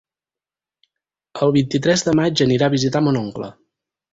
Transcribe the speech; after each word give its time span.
El 1.47 1.53
vint-i-tres 1.57 2.07
de 2.09 2.17
maig 2.23 2.45
anirà 2.47 2.71
a 2.71 2.77
visitar 2.77 3.07
mon 3.09 3.21
oncle. 3.25 3.53